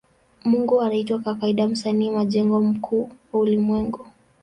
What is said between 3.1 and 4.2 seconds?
wa ulimwengu.